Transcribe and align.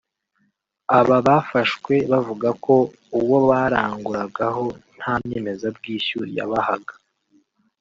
Aba 0.99 1.17
bafashwe 1.27 1.95
bavuga 2.11 2.49
ko 2.63 2.75
uwo 3.19 3.37
baranguragaho 3.49 4.65
nta 4.97 5.13
nyemezabwishyu 5.27 6.19
yabahaga 6.37 6.93